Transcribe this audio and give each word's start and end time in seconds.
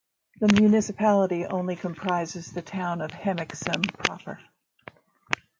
The 0.39 0.47
municipality 0.59 1.45
only 1.45 1.75
comprises 1.75 2.51
the 2.51 2.63
town 2.63 3.01
of 3.01 3.11
Hemiksem 3.11 3.83
proper. 3.99 4.39